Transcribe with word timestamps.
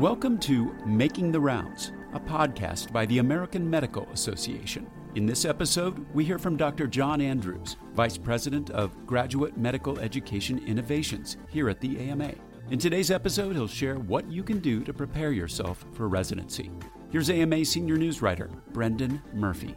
Welcome 0.00 0.38
to 0.38 0.74
Making 0.86 1.30
the 1.30 1.40
Rounds, 1.40 1.92
a 2.14 2.18
podcast 2.18 2.90
by 2.90 3.04
the 3.04 3.18
American 3.18 3.68
Medical 3.68 4.08
Association. 4.14 4.90
In 5.14 5.26
this 5.26 5.44
episode, 5.44 6.06
we 6.14 6.24
hear 6.24 6.38
from 6.38 6.56
Dr. 6.56 6.86
John 6.86 7.20
Andrews, 7.20 7.76
Vice 7.92 8.16
President 8.16 8.70
of 8.70 8.96
Graduate 9.04 9.58
Medical 9.58 9.98
Education 9.98 10.66
Innovations 10.66 11.36
here 11.50 11.68
at 11.68 11.82
the 11.82 11.98
AMA. 11.98 12.32
In 12.70 12.78
today's 12.78 13.10
episode, 13.10 13.54
he'll 13.54 13.68
share 13.68 13.96
what 13.96 14.26
you 14.32 14.42
can 14.42 14.58
do 14.60 14.82
to 14.84 14.94
prepare 14.94 15.32
yourself 15.32 15.84
for 15.92 16.08
residency. 16.08 16.70
Here's 17.10 17.28
AMA 17.28 17.66
Senior 17.66 17.98
News 17.98 18.22
Writer 18.22 18.48
Brendan 18.72 19.20
Murphy. 19.34 19.76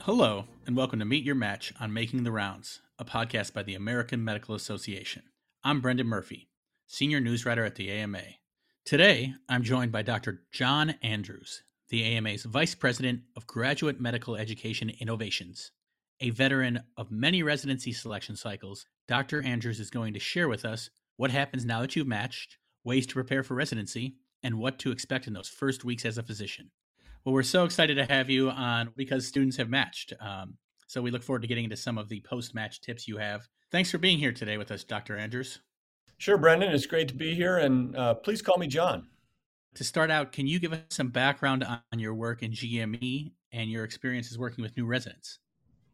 Hello, 0.00 0.46
and 0.66 0.74
welcome 0.74 0.98
to 0.98 1.04
Meet 1.04 1.24
Your 1.24 1.34
Match 1.34 1.74
on 1.78 1.92
Making 1.92 2.24
the 2.24 2.32
Rounds, 2.32 2.80
a 2.98 3.04
podcast 3.04 3.52
by 3.52 3.62
the 3.62 3.74
American 3.74 4.24
Medical 4.24 4.54
Association. 4.54 5.24
I'm 5.62 5.82
Brendan 5.82 6.06
Murphy, 6.06 6.48
Senior 6.94 7.18
News 7.18 7.44
Writer 7.44 7.64
at 7.64 7.74
the 7.74 7.90
AMA. 7.90 8.22
Today, 8.84 9.34
I'm 9.48 9.64
joined 9.64 9.90
by 9.90 10.02
Dr. 10.02 10.44
John 10.52 10.94
Andrews, 11.02 11.64
the 11.88 12.04
AMA's 12.04 12.44
Vice 12.44 12.76
President 12.76 13.22
of 13.36 13.48
Graduate 13.48 14.00
Medical 14.00 14.36
Education 14.36 14.92
Innovations. 15.00 15.72
A 16.20 16.30
veteran 16.30 16.84
of 16.96 17.10
many 17.10 17.42
residency 17.42 17.92
selection 17.92 18.36
cycles, 18.36 18.86
Dr. 19.08 19.42
Andrews 19.42 19.80
is 19.80 19.90
going 19.90 20.14
to 20.14 20.20
share 20.20 20.46
with 20.46 20.64
us 20.64 20.88
what 21.16 21.32
happens 21.32 21.64
now 21.64 21.80
that 21.80 21.96
you've 21.96 22.06
matched, 22.06 22.58
ways 22.84 23.08
to 23.08 23.14
prepare 23.14 23.42
for 23.42 23.54
residency, 23.56 24.14
and 24.44 24.60
what 24.60 24.78
to 24.78 24.92
expect 24.92 25.26
in 25.26 25.32
those 25.32 25.48
first 25.48 25.84
weeks 25.84 26.04
as 26.04 26.16
a 26.16 26.22
physician. 26.22 26.70
Well, 27.24 27.32
we're 27.32 27.42
so 27.42 27.64
excited 27.64 27.96
to 27.96 28.04
have 28.04 28.30
you 28.30 28.50
on 28.50 28.92
because 28.96 29.26
students 29.26 29.56
have 29.56 29.68
matched. 29.68 30.12
Um, 30.20 30.58
so 30.86 31.02
we 31.02 31.10
look 31.10 31.24
forward 31.24 31.42
to 31.42 31.48
getting 31.48 31.64
into 31.64 31.76
some 31.76 31.98
of 31.98 32.08
the 32.08 32.20
post 32.20 32.54
match 32.54 32.80
tips 32.82 33.08
you 33.08 33.16
have. 33.16 33.48
Thanks 33.72 33.90
for 33.90 33.98
being 33.98 34.18
here 34.18 34.32
today 34.32 34.58
with 34.58 34.70
us, 34.70 34.84
Dr. 34.84 35.16
Andrews. 35.16 35.58
Sure, 36.18 36.38
Brendan. 36.38 36.72
It's 36.72 36.86
great 36.86 37.08
to 37.08 37.14
be 37.14 37.34
here. 37.34 37.58
And 37.58 37.96
uh, 37.96 38.14
please 38.14 38.42
call 38.42 38.58
me 38.58 38.66
John. 38.66 39.08
To 39.74 39.84
start 39.84 40.10
out, 40.10 40.30
can 40.32 40.46
you 40.46 40.58
give 40.58 40.72
us 40.72 40.80
some 40.90 41.08
background 41.08 41.64
on 41.64 41.98
your 41.98 42.14
work 42.14 42.42
in 42.42 42.52
GME 42.52 43.32
and 43.52 43.70
your 43.70 43.84
experiences 43.84 44.38
working 44.38 44.62
with 44.62 44.76
new 44.76 44.86
residents? 44.86 45.40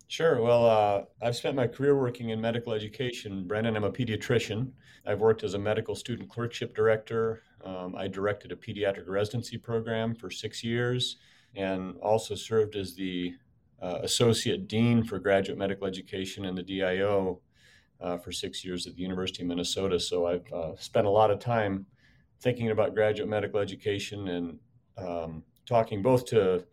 Sure. 0.09 0.43
Well, 0.43 0.67
uh, 0.67 1.03
I've 1.23 1.37
spent 1.37 1.55
my 1.55 1.67
career 1.67 1.97
working 1.97 2.31
in 2.31 2.41
medical 2.41 2.73
education. 2.73 3.47
Brendan, 3.47 3.77
I'm 3.77 3.85
a 3.85 3.93
pediatrician. 3.93 4.73
I've 5.07 5.21
worked 5.21 5.45
as 5.45 5.55
a 5.55 5.59
medical 5.59 5.95
student 5.95 6.29
clerkship 6.29 6.75
director. 6.75 7.43
Um, 7.65 7.95
I 7.97 8.09
directed 8.09 8.53
a 8.53 8.57
pediatric 8.57 9.07
residency 9.07 9.57
program 9.57 10.15
for 10.15 10.31
six 10.31 10.65
years 10.65 11.17
and 11.55 11.97
also 12.03 12.35
served 12.35 12.77
as 12.77 12.95
the 12.95 13.35
uh, 13.81 14.01
associate 14.03 14.69
dean 14.69 15.05
for 15.05 15.19
graduate 15.19 15.59
medical 15.59 15.87
education 15.87 16.45
in 16.45 16.55
the 16.55 16.63
DIO 16.63 17.41
uh, 18.01 18.19
for 18.19 18.33
six 18.33 18.65
years 18.65 18.87
at 18.87 18.95
the 18.95 19.03
University 19.03 19.43
of 19.43 19.49
Minnesota. 19.49 19.99
So 19.99 20.27
I've 20.27 20.53
uh, 20.53 20.77
spent 20.77 21.07
a 21.07 21.11
lot 21.11 21.31
of 21.31 21.39
time 21.39 21.87
thinking 22.41 22.71
about 22.71 22.95
graduate 22.95 23.29
medical 23.29 23.61
education 23.61 24.29
and 24.29 24.59
um, 24.97 25.43
talking 25.67 26.03
both 26.03 26.25
to 26.27 26.65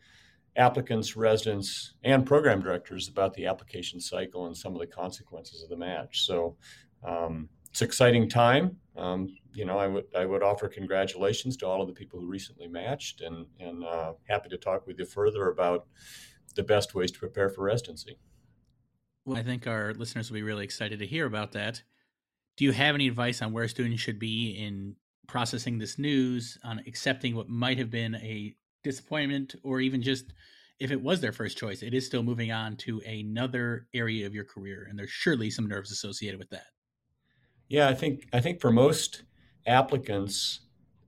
applicants, 0.55 1.15
residents, 1.15 1.93
and 2.03 2.25
program 2.25 2.61
directors 2.61 3.07
about 3.07 3.33
the 3.33 3.45
application 3.45 3.99
cycle 3.99 4.47
and 4.47 4.57
some 4.57 4.73
of 4.73 4.79
the 4.79 4.87
consequences 4.87 5.61
of 5.61 5.69
the 5.69 5.77
match. 5.77 6.25
So 6.25 6.55
um, 7.03 7.47
it's 7.69 7.81
exciting 7.81 8.27
time. 8.27 8.77
Um, 8.95 9.35
you 9.53 9.65
know, 9.65 9.77
I 9.77 9.87
would 9.87 10.05
I 10.15 10.25
would 10.25 10.41
offer 10.41 10.67
congratulations 10.67 11.57
to 11.57 11.67
all 11.67 11.81
of 11.81 11.87
the 11.87 11.93
people 11.93 12.19
who 12.19 12.25
recently 12.25 12.67
matched, 12.67 13.21
and 13.21 13.45
and 13.59 13.83
uh, 13.83 14.13
happy 14.27 14.49
to 14.49 14.57
talk 14.57 14.87
with 14.87 14.97
you 14.97 15.05
further 15.05 15.49
about 15.49 15.85
the 16.55 16.63
best 16.63 16.95
ways 16.95 17.11
to 17.11 17.19
prepare 17.19 17.49
for 17.49 17.63
residency. 17.63 18.17
Well, 19.27 19.37
I 19.37 19.43
think 19.43 19.67
our 19.67 19.93
listeners 19.93 20.31
will 20.31 20.35
be 20.35 20.43
really 20.43 20.63
excited 20.63 20.99
to 20.99 21.05
hear 21.05 21.25
about 21.25 21.51
that. 21.51 21.83
Do 22.55 22.63
you 22.63 22.71
have 22.71 22.95
any 22.95 23.09
advice 23.09 23.41
on 23.41 23.51
where 23.51 23.67
students 23.67 24.01
should 24.01 24.19
be 24.19 24.51
in 24.51 24.95
processing 25.27 25.77
this 25.77 25.99
news, 25.99 26.57
on 26.63 26.79
accepting 26.87 27.35
what 27.35 27.49
might 27.49 27.77
have 27.77 27.91
been 27.91 28.15
a 28.15 28.55
disappointment 28.85 29.53
or 29.63 29.81
even 29.81 30.01
just 30.01 30.31
if 30.79 30.91
it 30.91 31.01
was 31.01 31.19
their 31.19 31.33
first 31.33 31.57
choice, 31.57 31.83
it 31.83 31.93
is 31.93 32.05
still 32.05 32.23
moving 32.23 32.53
on 32.53 32.77
to 32.77 33.01
another 33.01 33.87
area 33.93 34.25
of 34.25 34.33
your 34.33 34.45
career, 34.45 34.87
and 34.89 34.97
there's 34.97 35.09
surely 35.09 35.49
some 35.49 35.67
nerves 35.67 35.91
associated 35.91 36.39
with 36.39 36.49
that. 36.51 36.67
Yeah, 37.67 37.89
I 37.89 37.95
think 37.95 38.29
I 38.31 38.39
think 38.39 38.61
for 38.61 38.71
most 38.71 39.23
applicants, 39.65 40.61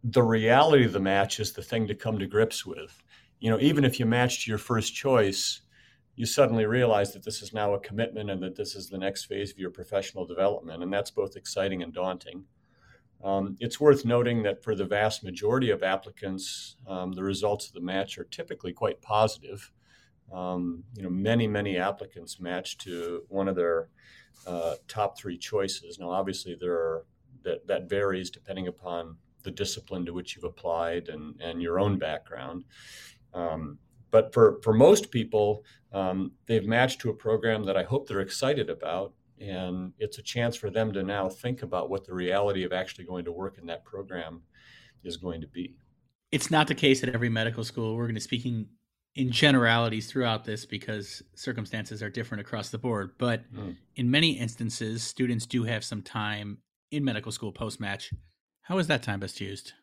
the 0.04 0.24
reality 0.24 0.84
of 0.84 0.92
the 0.92 1.00
match 1.00 1.40
is 1.40 1.54
the 1.54 1.62
thing 1.62 1.88
to 1.88 1.96
come 1.96 2.20
to 2.20 2.28
grips 2.28 2.66
with. 2.66 3.02
You 3.40 3.50
know, 3.50 3.60
even 3.62 3.86
if 3.86 3.98
you 3.98 4.06
matched 4.06 4.46
your 4.46 4.58
first 4.58 4.94
choice, 4.94 5.62
you 6.20 6.26
suddenly 6.26 6.66
realize 6.66 7.14
that 7.14 7.24
this 7.24 7.42
is 7.42 7.54
now 7.54 7.74
a 7.74 7.80
commitment 7.80 8.30
and 8.30 8.44
that 8.44 8.58
this 8.58 8.76
is 8.76 8.90
the 8.90 8.98
next 8.98 9.24
phase 9.24 9.52
of 9.52 9.58
your 9.58 9.70
professional 9.70 10.26
development, 10.26 10.84
and 10.84 10.92
that's 10.92 11.12
both 11.12 11.38
exciting 11.38 11.82
and 11.82 11.94
daunting. 11.94 12.44
Um, 13.24 13.56
it's 13.62 13.80
worth 13.80 14.04
noting 14.04 14.44
that 14.44 14.62
for 14.62 14.76
the 14.76 14.84
vast 14.84 15.24
majority 15.24 15.70
of 15.70 15.82
applicants, 15.82 16.76
um, 16.90 17.14
the 17.14 17.24
results 17.24 17.68
of 17.68 17.74
the 17.74 17.80
match 17.80 18.18
are 18.18 18.26
typically 18.26 18.74
quite 18.74 19.02
positive. 19.02 19.72
Um, 20.30 20.84
you 20.94 21.04
know, 21.04 21.10
many, 21.10 21.48
many 21.48 21.78
applicants 21.78 22.38
match 22.38 22.78
to 22.80 23.24
one 23.30 23.48
of 23.48 23.56
their 23.56 23.88
uh, 24.46 24.76
top 24.90 25.18
three 25.18 25.38
choices. 25.38 26.00
Now, 26.00 26.10
obviously, 26.12 26.54
there 26.60 26.74
are 26.74 27.06
that 27.44 27.66
that 27.68 27.90
varies 27.90 28.30
depending 28.30 28.68
upon 28.68 29.16
the 29.44 29.52
discipline 29.52 30.06
to 30.06 30.12
which 30.12 30.36
you've 30.36 30.44
applied 30.44 31.08
and 31.08 31.40
and 31.40 31.62
your 31.62 31.80
own 31.80 31.98
background. 31.98 32.66
Um, 33.34 33.80
but 34.12 34.34
for 34.34 34.60
for 34.64 34.74
most 34.74 35.12
people, 35.12 35.64
um, 35.94 36.32
they've 36.46 36.66
matched 36.66 37.02
to 37.02 37.10
a 37.10 37.14
program 37.14 37.64
that 37.66 37.78
I 37.78 37.84
hope 37.84 38.08
they're 38.08 38.22
excited 38.22 38.70
about 38.70 39.14
and 39.40 39.94
it's 40.00 40.18
a 40.18 40.22
chance 40.22 40.56
for 40.56 40.70
them 40.70 40.92
to 40.94 41.04
now 41.04 41.30
think 41.30 41.64
about 41.64 41.90
what 41.90 42.06
the 42.06 42.14
reality 42.14 42.64
of 42.64 42.74
actually 42.74 43.06
going 43.06 43.26
to 43.26 43.32
work 43.32 43.58
in 43.58 43.66
that 43.68 43.86
program 43.86 44.42
is 45.04 45.18
going 45.18 45.42
to 45.42 45.48
be. 45.48 45.76
It's 46.32 46.52
not 46.52 46.68
the 46.68 46.76
case 46.76 47.04
at 47.04 47.10
every 47.10 47.30
medical 47.30 47.64
school. 47.64 47.96
We're 47.96 48.06
going 48.06 48.16
to 48.16 48.22
speaking 48.22 48.68
in 49.16 49.32
generalities 49.32 50.12
throughout 50.12 50.46
this 50.46 50.66
because 50.66 51.24
circumstances 51.36 52.04
are 52.04 52.10
different 52.10 52.42
across 52.42 52.70
the 52.70 52.78
board. 52.78 53.12
But 53.18 53.52
mm. 53.54 53.76
in 53.96 54.12
many 54.12 54.32
instances, 54.32 55.04
students 55.04 55.46
do 55.46 55.64
have 55.64 55.84
some 55.84 56.02
time 56.02 56.60
in 56.92 57.04
medical 57.04 57.32
school 57.32 57.52
post 57.52 57.80
match. 57.80 58.14
How 58.62 58.78
is 58.78 58.88
that 58.88 59.02
time 59.02 59.22
best 59.22 59.42
used? 59.42 59.74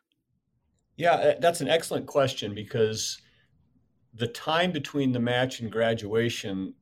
Yeah, 0.96 1.34
that's 1.40 1.60
an 1.60 1.68
excellent 1.68 2.06
question 2.06 2.54
because 2.54 3.20
the 4.16 4.28
time 4.28 4.72
between 4.72 5.12
the 5.12 5.20
match 5.20 5.60
and 5.60 5.70
graduation 5.70 6.74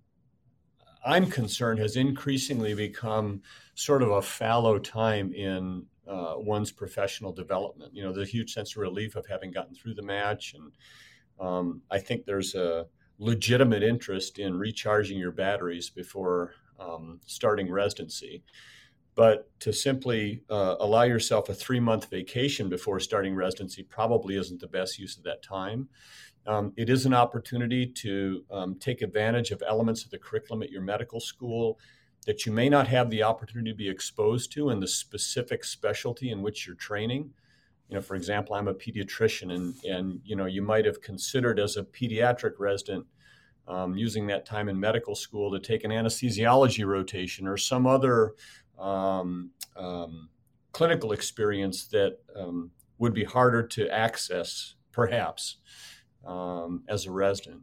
I'm 1.04 1.26
concerned, 1.26 1.78
has 1.80 1.96
increasingly 1.96 2.74
become 2.74 3.42
sort 3.74 4.02
of 4.02 4.10
a 4.10 4.22
fallow 4.22 4.78
time 4.78 5.34
in 5.34 5.84
uh, 6.08 6.34
one's 6.36 6.72
professional 6.72 7.32
development. 7.32 7.94
You 7.94 8.04
know, 8.04 8.12
the 8.12 8.24
huge 8.24 8.52
sense 8.52 8.74
of 8.74 8.82
relief 8.82 9.16
of 9.16 9.26
having 9.26 9.50
gotten 9.50 9.74
through 9.74 9.94
the 9.94 10.02
match, 10.02 10.54
and 10.54 10.72
um, 11.38 11.82
I 11.90 11.98
think 11.98 12.24
there's 12.24 12.54
a 12.54 12.86
legitimate 13.18 13.82
interest 13.82 14.38
in 14.38 14.58
recharging 14.58 15.18
your 15.18 15.30
batteries 15.30 15.90
before 15.90 16.52
um, 16.80 17.20
starting 17.26 17.70
residency. 17.70 18.42
But 19.14 19.48
to 19.60 19.72
simply 19.72 20.42
uh, 20.50 20.76
allow 20.80 21.02
yourself 21.02 21.48
a 21.48 21.54
three 21.54 21.80
month 21.80 22.10
vacation 22.10 22.68
before 22.68 22.98
starting 22.98 23.34
residency 23.34 23.84
probably 23.84 24.36
isn't 24.36 24.60
the 24.60 24.66
best 24.66 24.98
use 24.98 25.16
of 25.16 25.22
that 25.24 25.42
time. 25.42 25.88
Um, 26.46 26.72
it 26.76 26.90
is 26.90 27.06
an 27.06 27.14
opportunity 27.14 27.86
to 27.86 28.44
um, 28.50 28.74
take 28.76 29.02
advantage 29.02 29.50
of 29.50 29.62
elements 29.66 30.04
of 30.04 30.10
the 30.10 30.18
curriculum 30.18 30.62
at 30.62 30.70
your 30.70 30.82
medical 30.82 31.20
school 31.20 31.78
that 32.26 32.46
you 32.46 32.52
may 32.52 32.68
not 32.68 32.88
have 32.88 33.10
the 33.10 33.22
opportunity 33.22 33.70
to 33.70 33.76
be 33.76 33.88
exposed 33.88 34.52
to 34.52 34.70
in 34.70 34.80
the 34.80 34.88
specific 34.88 35.64
specialty 35.64 36.30
in 36.30 36.42
which 36.42 36.66
you're 36.66 36.76
training. 36.76 37.30
You 37.88 37.96
know, 37.96 38.02
for 38.02 38.14
example, 38.14 38.54
I'm 38.54 38.68
a 38.68 38.74
pediatrician, 38.74 39.52
and 39.54 39.74
and 39.84 40.20
you 40.24 40.36
know, 40.36 40.46
you 40.46 40.62
might 40.62 40.86
have 40.86 41.02
considered 41.02 41.60
as 41.60 41.76
a 41.76 41.82
pediatric 41.82 42.52
resident 42.58 43.06
um, 43.68 43.94
using 43.94 44.26
that 44.28 44.46
time 44.46 44.68
in 44.68 44.78
medical 44.80 45.14
school 45.14 45.50
to 45.52 45.58
take 45.58 45.84
an 45.84 45.90
anesthesiology 45.90 46.86
rotation 46.86 47.46
or 47.46 47.56
some 47.56 47.86
other 47.86 48.34
um, 48.78 49.50
um, 49.76 50.28
clinical 50.72 51.12
experience 51.12 51.86
that 51.88 52.18
um, 52.34 52.70
would 52.98 53.14
be 53.14 53.24
harder 53.24 53.62
to 53.62 53.88
access, 53.90 54.74
perhaps 54.90 55.58
um, 56.26 56.82
as 56.88 57.06
a 57.06 57.10
resident. 57.10 57.62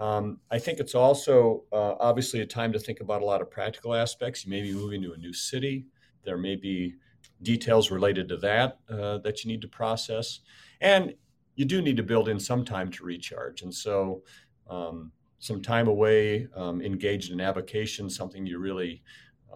Um, 0.00 0.38
I 0.50 0.58
think 0.58 0.78
it's 0.78 0.94
also 0.94 1.64
uh, 1.72 1.94
obviously 1.98 2.40
a 2.40 2.46
time 2.46 2.72
to 2.72 2.78
think 2.78 3.00
about 3.00 3.22
a 3.22 3.24
lot 3.24 3.40
of 3.42 3.50
practical 3.50 3.94
aspects. 3.94 4.44
You 4.44 4.50
may 4.50 4.62
be 4.62 4.72
moving 4.72 5.02
to 5.02 5.12
a 5.12 5.16
new 5.16 5.32
city. 5.32 5.86
There 6.24 6.38
may 6.38 6.56
be 6.56 6.94
details 7.42 7.90
related 7.90 8.28
to 8.28 8.36
that 8.38 8.78
uh, 8.88 9.18
that 9.18 9.44
you 9.44 9.50
need 9.50 9.62
to 9.62 9.68
process. 9.68 10.40
And 10.80 11.14
you 11.56 11.64
do 11.64 11.82
need 11.82 11.96
to 11.96 12.02
build 12.02 12.28
in 12.28 12.38
some 12.38 12.64
time 12.64 12.90
to 12.92 13.04
recharge. 13.04 13.62
And 13.62 13.74
so, 13.74 14.22
um, 14.70 15.12
some 15.40 15.62
time 15.62 15.88
away, 15.88 16.48
um, 16.54 16.82
engaged 16.82 17.30
in 17.30 17.40
avocation, 17.40 18.10
something 18.10 18.44
you 18.46 18.58
really 18.58 19.02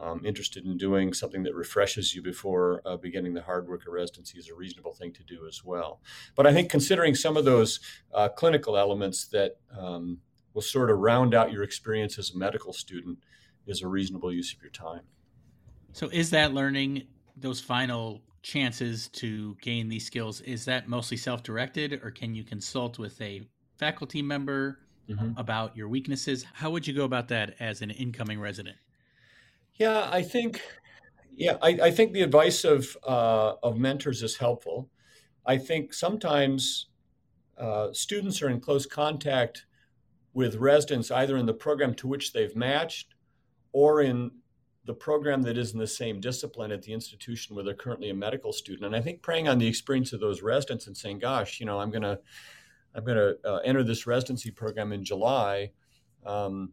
um, 0.01 0.25
interested 0.25 0.65
in 0.65 0.77
doing 0.77 1.13
something 1.13 1.43
that 1.43 1.55
refreshes 1.55 2.15
you 2.15 2.23
before 2.23 2.83
uh, 2.85 2.97
beginning 2.97 3.35
the 3.35 3.43
hard 3.43 3.69
work 3.69 3.87
of 3.87 3.93
residency 3.93 4.39
is 4.39 4.49
a 4.49 4.55
reasonable 4.55 4.93
thing 4.93 5.13
to 5.13 5.23
do 5.23 5.47
as 5.47 5.65
well. 5.65 6.01
But 6.35 6.47
I 6.47 6.53
think 6.53 6.71
considering 6.71 7.15
some 7.15 7.37
of 7.37 7.45
those 7.45 7.81
uh, 8.15 8.29
clinical 8.29 8.77
elements 8.77 9.27
that 9.29 9.57
um, 9.77 10.19
will 10.55 10.63
sort 10.63 10.91
of 10.91 10.99
round 10.99 11.35
out 11.35 11.53
your 11.53 11.63
experience 11.63 12.19
as 12.19 12.31
a 12.31 12.39
medical 12.39 12.73
student 12.73 13.19
is 13.67 13.83
a 13.83 13.89
reasonable 13.89 14.33
use 14.33 14.53
of 14.53 14.63
your 14.63 14.71
time. 14.71 15.03
So, 15.93 16.09
is 16.09 16.31
that 16.31 16.53
learning 16.55 17.07
those 17.37 17.61
final 17.61 18.23
chances 18.43 19.09
to 19.09 19.57
gain 19.61 19.89
these 19.89 20.07
skills? 20.07 20.41
Is 20.41 20.65
that 20.65 20.89
mostly 20.89 21.17
self 21.17 21.43
directed, 21.43 22.01
or 22.03 22.11
can 22.11 22.35
you 22.35 22.45
consult 22.45 22.99
with 22.99 23.21
a 23.21 23.43
faculty 23.79 24.23
member 24.23 24.81
mm-hmm. 25.09 25.39
about 25.39 25.77
your 25.77 25.89
weaknesses? 25.89 26.45
How 26.53 26.71
would 26.71 26.87
you 26.87 26.95
go 26.95 27.05
about 27.05 27.29
that 27.29 27.55
as 27.61 27.83
an 27.83 27.91
incoming 27.91 28.41
resident? 28.41 28.77
Yeah, 29.75 30.09
I 30.11 30.23
think. 30.23 30.61
Yeah, 31.35 31.57
I, 31.63 31.79
I 31.85 31.91
think 31.91 32.13
the 32.13 32.23
advice 32.23 32.65
of 32.65 32.97
uh, 33.07 33.55
of 33.63 33.79
mentors 33.79 34.23
is 34.23 34.37
helpful. 34.37 34.91
I 35.47 35.59
think 35.59 35.95
sometimes 35.95 36.87
uh, 37.59 37.89
students 37.93 38.43
are 38.43 38.49
in 38.49 38.61
close 38.61 38.87
contact 38.87 39.67
with 40.35 40.57
residents 40.57 41.11
either 41.11 41.37
in 41.37 41.47
the 41.47 41.55
program 41.55 41.95
to 41.95 42.07
which 42.07 42.33
they've 42.33 42.55
matched 42.55 43.15
or 43.73 44.01
in 44.01 44.31
the 44.85 44.95
program 44.95 45.43
that 45.43 45.57
is 45.57 45.73
in 45.73 45.79
the 45.79 45.87
same 45.87 46.21
discipline 46.21 46.73
at 46.73 46.83
the 46.83 46.93
institution 46.93 47.55
where 47.55 47.65
they're 47.65 47.75
currently 47.75 48.11
a 48.11 48.15
medical 48.15 48.53
student. 48.53 48.85
And 48.85 48.97
I 48.97 49.01
think 49.01 49.23
preying 49.23 49.49
on 49.49 49.59
the 49.59 49.67
experience 49.67 50.13
of 50.13 50.21
those 50.21 50.43
residents 50.43 50.87
and 50.87 50.97
saying, 50.97 51.21
"Gosh, 51.21 51.61
you 51.61 51.67
know, 51.67 51.79
I'm 51.81 51.91
gonna, 51.91 52.19
I'm 52.95 53.05
gonna 53.05 53.35
uh, 53.45 53.57
enter 53.65 53.83
this 53.83 54.07
residency 54.07 54.51
program 54.51 54.93
in 54.93 55.05
July. 55.05 55.71
Um, 56.27 56.73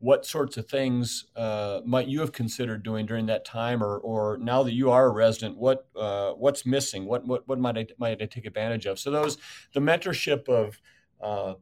what 0.00 0.24
sorts 0.24 0.56
of 0.56 0.66
things 0.66 1.26
uh, 1.36 1.80
might 1.84 2.08
you 2.08 2.20
have 2.20 2.32
considered 2.32 2.82
doing 2.82 3.04
during 3.04 3.26
that 3.26 3.44
time, 3.44 3.82
or, 3.82 3.98
or 3.98 4.38
now 4.38 4.62
that 4.62 4.72
you 4.72 4.90
are 4.90 5.06
a 5.06 5.10
resident, 5.10 5.58
what 5.58 5.86
uh, 5.94 6.32
what's 6.32 6.64
missing? 6.64 7.04
What 7.04 7.26
what 7.26 7.46
what 7.46 7.58
might 7.58 7.76
I 7.76 7.86
might 7.98 8.22
I 8.22 8.26
take 8.26 8.46
advantage 8.46 8.86
of? 8.86 8.98
So 8.98 9.10
those 9.10 9.36
the 9.74 9.80
mentorship 9.80 10.48
of 10.48 10.80
uh, 11.20 11.54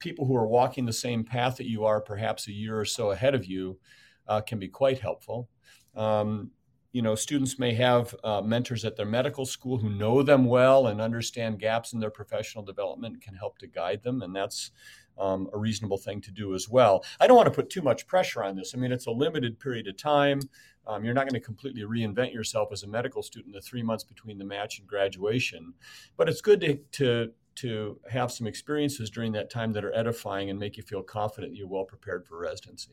people 0.00 0.26
who 0.26 0.36
are 0.36 0.48
walking 0.48 0.84
the 0.84 0.92
same 0.92 1.22
path 1.24 1.56
that 1.56 1.68
you 1.68 1.84
are, 1.84 2.00
perhaps 2.00 2.48
a 2.48 2.52
year 2.52 2.78
or 2.78 2.84
so 2.84 3.12
ahead 3.12 3.36
of 3.36 3.46
you, 3.46 3.78
uh, 4.26 4.40
can 4.40 4.58
be 4.58 4.68
quite 4.68 4.98
helpful. 4.98 5.48
Um, 5.94 6.50
you 6.96 7.02
know, 7.02 7.14
students 7.14 7.58
may 7.58 7.74
have 7.74 8.14
uh, 8.24 8.40
mentors 8.40 8.82
at 8.82 8.96
their 8.96 9.04
medical 9.04 9.44
school 9.44 9.76
who 9.76 9.90
know 9.90 10.22
them 10.22 10.46
well 10.46 10.86
and 10.86 10.98
understand 10.98 11.58
gaps 11.58 11.92
in 11.92 12.00
their 12.00 12.08
professional 12.08 12.64
development 12.64 13.12
and 13.12 13.22
can 13.22 13.34
help 13.34 13.58
to 13.58 13.66
guide 13.66 14.02
them, 14.02 14.22
and 14.22 14.34
that's 14.34 14.70
um, 15.18 15.46
a 15.52 15.58
reasonable 15.58 15.98
thing 15.98 16.22
to 16.22 16.30
do 16.30 16.54
as 16.54 16.70
well. 16.70 17.04
I 17.20 17.26
don't 17.26 17.36
want 17.36 17.48
to 17.48 17.54
put 17.54 17.68
too 17.68 17.82
much 17.82 18.06
pressure 18.06 18.42
on 18.42 18.56
this. 18.56 18.72
I 18.74 18.78
mean, 18.78 18.92
it's 18.92 19.04
a 19.04 19.10
limited 19.10 19.60
period 19.60 19.88
of 19.88 19.98
time. 19.98 20.40
Um, 20.86 21.04
you're 21.04 21.12
not 21.12 21.28
going 21.28 21.38
to 21.38 21.46
completely 21.46 21.82
reinvent 21.82 22.32
yourself 22.32 22.70
as 22.72 22.82
a 22.82 22.88
medical 22.88 23.22
student 23.22 23.52
the 23.52 23.60
three 23.60 23.82
months 23.82 24.02
between 24.02 24.38
the 24.38 24.46
match 24.46 24.78
and 24.78 24.88
graduation, 24.88 25.74
but 26.16 26.30
it's 26.30 26.40
good 26.40 26.62
to, 26.62 26.76
to 26.92 27.32
to 27.56 28.00
have 28.10 28.32
some 28.32 28.46
experiences 28.46 29.10
during 29.10 29.32
that 29.32 29.50
time 29.50 29.74
that 29.74 29.84
are 29.84 29.94
edifying 29.94 30.48
and 30.48 30.58
make 30.58 30.78
you 30.78 30.82
feel 30.82 31.02
confident 31.02 31.56
you're 31.56 31.68
well 31.68 31.84
prepared 31.84 32.26
for 32.26 32.38
residency. 32.38 32.92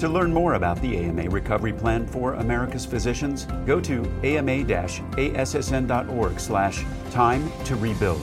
To 0.00 0.08
learn 0.10 0.30
more 0.30 0.54
about 0.54 0.80
the 0.82 0.94
AMA 0.98 1.30
Recovery 1.30 1.72
Plan 1.72 2.06
for 2.06 2.34
America's 2.34 2.84
Physicians, 2.84 3.46
go 3.64 3.80
to 3.80 4.02
ama-assn.org 4.22 4.60
slash 6.38 6.84
time 7.10 7.50
to 7.64 7.76
rebuild. 7.76 8.20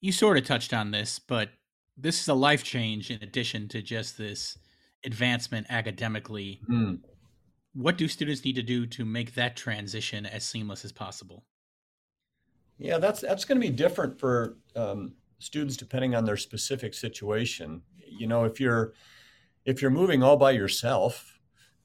You 0.00 0.10
sort 0.10 0.38
of 0.38 0.44
touched 0.44 0.74
on 0.74 0.90
this, 0.90 1.20
but 1.20 1.50
this 1.96 2.20
is 2.20 2.26
a 2.26 2.34
life 2.34 2.64
change 2.64 3.12
in 3.12 3.22
addition 3.22 3.68
to 3.68 3.80
just 3.80 4.18
this 4.18 4.58
advancement 5.04 5.68
academically. 5.70 6.60
Mm. 6.68 6.98
What 7.74 7.96
do 7.96 8.08
students 8.08 8.44
need 8.44 8.56
to 8.56 8.62
do 8.62 8.86
to 8.86 9.04
make 9.04 9.34
that 9.34 9.56
transition 9.56 10.26
as 10.26 10.42
seamless 10.42 10.84
as 10.84 10.90
possible? 10.90 11.44
Yeah, 12.78 12.98
that's 12.98 13.20
that's 13.20 13.44
going 13.44 13.60
to 13.60 13.66
be 13.66 13.72
different 13.72 14.18
for 14.18 14.56
um, 14.74 15.14
students 15.38 15.76
depending 15.76 16.14
on 16.14 16.24
their 16.24 16.36
specific 16.36 16.94
situation. 16.94 17.82
You 18.06 18.26
know, 18.26 18.44
if 18.44 18.60
you're 18.60 18.94
if 19.64 19.82
you're 19.82 19.90
moving 19.90 20.22
all 20.22 20.36
by 20.36 20.52
yourself, 20.52 21.38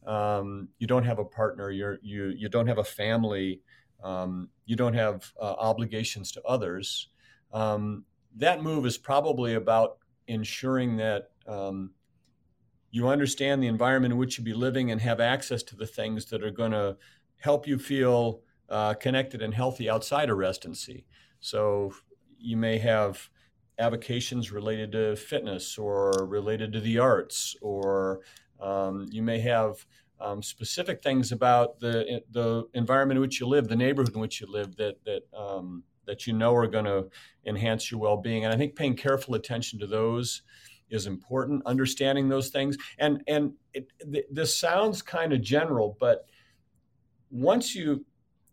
um, 0.06 0.70
you 0.78 0.88
don't 0.88 1.04
have 1.04 1.20
a 1.20 1.26
partner, 1.26 1.72
you're 1.72 2.00
you 2.02 2.34
you 2.38 2.50
don't 2.50 2.68
have 2.68 2.78
a 2.78 2.84
family, 2.84 3.62
um, 4.04 4.50
you 4.66 4.76
don't 4.76 4.94
have 4.94 5.32
uh, 5.40 5.56
obligations 5.58 6.32
to 6.34 6.44
others. 6.44 7.10
Um, 7.54 8.06
that 8.38 8.64
move 8.64 8.86
is 8.86 8.98
probably 8.98 9.56
about 9.56 9.98
ensuring 10.28 10.98
that 10.98 11.32
um, 11.48 11.92
you 12.92 13.08
understand 13.08 13.62
the 13.62 13.68
environment 13.68 14.14
in 14.14 14.18
which 14.18 14.38
you 14.38 14.44
be 14.44 14.54
living 14.54 14.92
and 14.92 15.02
have 15.02 15.20
access 15.20 15.64
to 15.64 15.76
the 15.76 15.88
things 15.88 16.26
that 16.26 16.44
are 16.44 16.52
going 16.52 16.72
to 16.72 16.96
help 17.38 17.68
you 17.68 17.78
feel 17.78 18.42
uh, 18.70 18.94
connected 18.94 19.42
and 19.42 19.54
healthy 19.54 19.90
outside 19.90 20.30
of 20.30 20.38
residency. 20.38 21.06
So 21.40 21.94
you 22.40 22.58
may 22.58 22.78
have 22.78 23.30
avocations 23.80 24.52
related 24.52 24.92
to 24.92 25.16
fitness 25.16 25.78
or 25.78 26.12
related 26.28 26.74
to 26.74 26.80
the 26.80 27.00
arts, 27.00 27.56
or 27.62 28.22
um, 28.60 29.08
you 29.12 29.22
may 29.22 29.40
have 29.40 29.86
um, 30.20 30.44
specific 30.44 31.02
things 31.02 31.32
about 31.32 31.80
the 31.80 32.22
the 32.32 32.64
environment 32.74 33.18
in 33.18 33.22
which 33.22 33.40
you 33.40 33.48
live, 33.48 33.68
the 33.68 33.76
neighborhood 33.76 34.14
in 34.14 34.22
which 34.22 34.40
you 34.40 34.48
live 34.48 34.76
that 34.78 35.04
that 35.06 35.24
um, 35.38 35.84
that 36.06 36.28
you 36.28 36.34
know 36.34 36.54
are 36.54 36.68
going 36.68 36.86
to 36.86 37.08
enhance 37.46 37.92
your 37.92 38.00
well-being. 38.00 38.46
And 38.46 38.54
I 38.54 38.58
think 38.58 38.76
paying 38.76 38.96
careful 38.96 39.36
attention 39.36 39.80
to 39.80 39.88
those 39.88 40.42
is 40.90 41.08
important. 41.08 41.66
Understanding 41.66 42.30
those 42.30 42.50
things, 42.50 42.78
and 43.00 43.24
and 43.28 43.54
it, 43.74 43.88
th- 44.12 44.26
this 44.32 44.56
sounds 44.56 45.02
kind 45.02 45.34
of 45.34 45.42
general, 45.42 45.98
but 46.00 46.26
once 47.32 47.74
you 47.74 48.06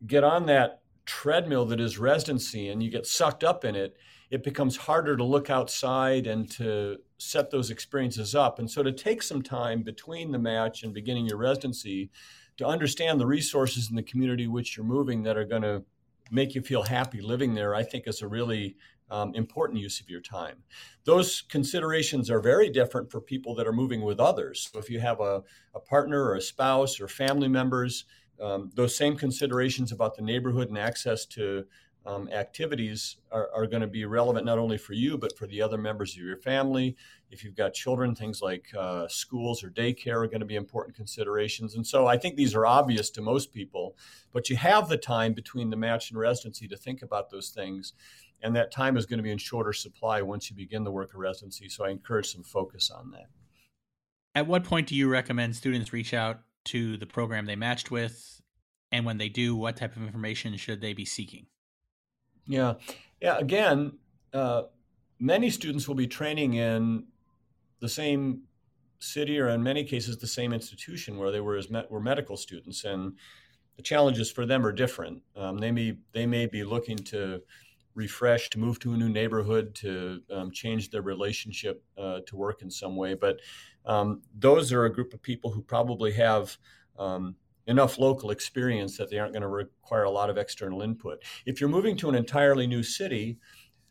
get 0.06 0.22
on 0.24 0.46
that 0.46 0.80
treadmill 1.08 1.64
that 1.64 1.80
is 1.80 1.98
residency 1.98 2.68
and 2.68 2.82
you 2.82 2.90
get 2.90 3.06
sucked 3.06 3.42
up 3.42 3.64
in 3.64 3.74
it, 3.74 3.96
it 4.30 4.44
becomes 4.44 4.76
harder 4.76 5.16
to 5.16 5.24
look 5.24 5.48
outside 5.48 6.26
and 6.26 6.50
to 6.50 6.98
set 7.16 7.50
those 7.50 7.70
experiences 7.70 8.34
up. 8.34 8.58
And 8.58 8.70
so 8.70 8.82
to 8.82 8.92
take 8.92 9.22
some 9.22 9.42
time 9.42 9.82
between 9.82 10.30
the 10.30 10.38
match 10.38 10.82
and 10.82 10.92
beginning 10.92 11.26
your 11.26 11.38
residency 11.38 12.10
to 12.58 12.66
understand 12.66 13.18
the 13.18 13.26
resources 13.26 13.88
in 13.88 13.96
the 13.96 14.02
community 14.02 14.46
which 14.46 14.76
you're 14.76 14.84
moving 14.84 15.22
that 15.22 15.38
are 15.38 15.46
going 15.46 15.62
to 15.62 15.82
make 16.30 16.54
you 16.54 16.60
feel 16.60 16.82
happy 16.82 17.22
living 17.22 17.54
there, 17.54 17.74
I 17.74 17.84
think 17.84 18.06
is 18.06 18.20
a 18.20 18.28
really 18.28 18.76
um, 19.10 19.34
important 19.34 19.80
use 19.80 20.00
of 20.00 20.10
your 20.10 20.20
time. 20.20 20.56
Those 21.04 21.40
considerations 21.48 22.30
are 22.30 22.40
very 22.40 22.68
different 22.68 23.10
for 23.10 23.22
people 23.22 23.54
that 23.54 23.66
are 23.66 23.72
moving 23.72 24.02
with 24.02 24.20
others. 24.20 24.68
So 24.70 24.78
if 24.78 24.90
you 24.90 25.00
have 25.00 25.20
a, 25.20 25.42
a 25.74 25.80
partner 25.80 26.22
or 26.22 26.34
a 26.34 26.42
spouse 26.42 27.00
or 27.00 27.08
family 27.08 27.48
members, 27.48 28.04
um, 28.40 28.70
those 28.74 28.96
same 28.96 29.16
considerations 29.16 29.92
about 29.92 30.14
the 30.14 30.22
neighborhood 30.22 30.68
and 30.68 30.78
access 30.78 31.26
to 31.26 31.64
um, 32.06 32.28
activities 32.30 33.16
are, 33.30 33.50
are 33.54 33.66
going 33.66 33.82
to 33.82 33.86
be 33.86 34.06
relevant 34.06 34.46
not 34.46 34.58
only 34.58 34.78
for 34.78 34.94
you, 34.94 35.18
but 35.18 35.36
for 35.36 35.46
the 35.46 35.60
other 35.60 35.76
members 35.76 36.12
of 36.12 36.22
your 36.22 36.38
family. 36.38 36.96
If 37.30 37.44
you've 37.44 37.56
got 37.56 37.74
children, 37.74 38.14
things 38.14 38.40
like 38.40 38.66
uh, 38.76 39.06
schools 39.08 39.62
or 39.62 39.70
daycare 39.70 40.24
are 40.24 40.26
going 40.26 40.40
to 40.40 40.46
be 40.46 40.56
important 40.56 40.96
considerations. 40.96 41.74
And 41.74 41.86
so 41.86 42.06
I 42.06 42.16
think 42.16 42.36
these 42.36 42.54
are 42.54 42.64
obvious 42.64 43.10
to 43.10 43.20
most 43.20 43.52
people, 43.52 43.96
but 44.32 44.48
you 44.48 44.56
have 44.56 44.88
the 44.88 44.96
time 44.96 45.34
between 45.34 45.68
the 45.68 45.76
match 45.76 46.10
and 46.10 46.18
residency 46.18 46.66
to 46.68 46.76
think 46.76 47.02
about 47.02 47.30
those 47.30 47.50
things. 47.50 47.92
And 48.40 48.56
that 48.56 48.72
time 48.72 48.96
is 48.96 49.04
going 49.04 49.18
to 49.18 49.24
be 49.24 49.32
in 49.32 49.38
shorter 49.38 49.72
supply 49.72 50.22
once 50.22 50.48
you 50.48 50.56
begin 50.56 50.84
the 50.84 50.92
work 50.92 51.12
of 51.12 51.20
residency. 51.20 51.68
So 51.68 51.84
I 51.84 51.90
encourage 51.90 52.32
some 52.32 52.44
focus 52.44 52.90
on 52.90 53.10
that. 53.10 53.26
At 54.34 54.46
what 54.46 54.64
point 54.64 54.86
do 54.86 54.94
you 54.94 55.08
recommend 55.08 55.56
students 55.56 55.92
reach 55.92 56.14
out 56.14 56.40
to 56.68 56.96
the 56.96 57.06
program 57.06 57.46
they 57.46 57.56
matched 57.56 57.90
with? 57.90 58.40
And 58.90 59.04
when 59.04 59.18
they 59.18 59.28
do, 59.28 59.54
what 59.54 59.76
type 59.76 59.96
of 59.96 60.02
information 60.02 60.56
should 60.56 60.80
they 60.80 60.94
be 60.94 61.04
seeking? 61.04 61.46
Yeah. 62.46 62.74
Yeah. 63.20 63.38
Again, 63.38 63.98
uh, 64.32 64.62
many 65.18 65.50
students 65.50 65.86
will 65.86 65.94
be 65.94 66.06
training 66.06 66.54
in 66.54 67.04
the 67.80 67.88
same 67.88 68.42
city 69.00 69.38
or 69.38 69.48
in 69.48 69.62
many 69.62 69.84
cases 69.84 70.18
the 70.18 70.26
same 70.26 70.52
institution 70.52 71.18
where 71.18 71.30
they 71.30 71.40
were 71.40 71.56
as 71.56 71.70
met, 71.70 71.90
were 71.90 72.00
medical 72.00 72.36
students 72.36 72.84
and 72.84 73.12
the 73.76 73.82
challenges 73.82 74.30
for 74.30 74.44
them 74.44 74.66
are 74.66 74.72
different 74.72 75.22
um, 75.36 75.58
they 75.58 75.70
may 75.70 75.96
they 76.12 76.26
may 76.26 76.46
be 76.46 76.64
looking 76.64 76.96
to 76.96 77.40
refresh 77.98 78.48
to 78.48 78.58
move 78.58 78.78
to 78.78 78.92
a 78.92 78.96
new 78.96 79.08
neighborhood 79.08 79.74
to 79.74 80.20
um, 80.32 80.50
change 80.52 80.90
their 80.90 81.02
relationship 81.02 81.82
uh, 81.98 82.20
to 82.26 82.36
work 82.36 82.62
in 82.62 82.70
some 82.70 82.96
way 82.96 83.14
but 83.14 83.40
um, 83.86 84.22
those 84.38 84.72
are 84.72 84.84
a 84.84 84.92
group 84.92 85.12
of 85.12 85.20
people 85.22 85.50
who 85.50 85.62
probably 85.62 86.12
have 86.12 86.56
um, 86.98 87.34
enough 87.68 87.98
local 87.98 88.30
experience 88.30 88.96
that 88.96 89.10
they 89.10 89.18
aren't 89.18 89.32
going 89.32 89.42
to 89.42 89.48
require 89.48 90.04
a 90.04 90.10
lot 90.10 90.30
of 90.30 90.38
external 90.38 90.82
input. 90.82 91.22
If 91.44 91.60
you're 91.60 91.70
moving 91.70 91.96
to 91.98 92.08
an 92.08 92.14
entirely 92.14 92.66
new 92.66 92.82
city, 92.82 93.38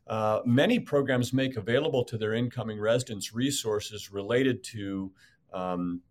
uh, 0.07 0.39
many 0.45 0.79
programs 0.79 1.31
make 1.31 1.57
available 1.57 2.03
to 2.05 2.17
their 2.17 2.33
incoming 2.33 2.79
residents 2.79 3.33
resources 3.33 4.11
related 4.11 4.63
to 4.63 5.11
um, 5.53 6.01